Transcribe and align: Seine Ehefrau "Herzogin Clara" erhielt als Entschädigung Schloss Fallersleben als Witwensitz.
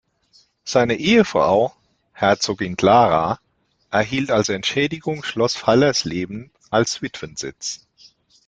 Seine 0.63 0.95
Ehefrau 0.95 1.75
"Herzogin 2.11 2.75
Clara" 2.75 3.39
erhielt 3.91 4.31
als 4.31 4.49
Entschädigung 4.49 5.21
Schloss 5.23 5.55
Fallersleben 5.55 6.49
als 6.71 7.03
Witwensitz. 7.03 7.85